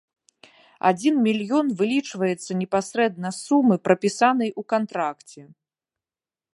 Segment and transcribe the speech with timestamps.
[0.89, 5.41] Адзін мільён вылічваецца непасрэдна з сумы, прапісанай у кантракце.